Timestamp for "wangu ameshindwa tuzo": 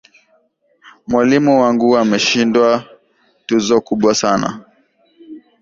1.61-3.81